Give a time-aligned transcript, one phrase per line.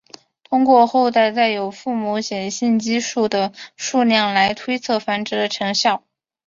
[0.43, 6.03] 通过后代带有父母显性基因的数量来推测繁殖的成效。